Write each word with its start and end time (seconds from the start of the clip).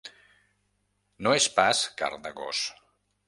No 1.27 1.35
és 1.41 1.47
pas 1.59 1.83
carn 2.01 2.25
de 2.29 2.35
gos. 2.43 2.63